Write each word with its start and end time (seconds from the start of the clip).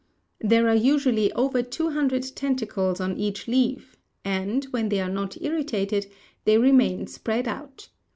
There 0.39 0.67
are 0.67 0.73
usually 0.75 1.31
over 1.33 1.61
two 1.61 1.91
hundred 1.91 2.23
tentacles 2.35 2.99
on 2.99 3.17
each 3.17 3.47
leaf 3.47 3.97
and, 4.25 4.65
when 4.71 4.89
they 4.89 4.99
are 4.99 5.07
not 5.11 5.37
irritated, 5.39 6.07
they 6.43 6.57
remain 6.57 7.05
spread 7.05 7.47
out. 7.47 7.89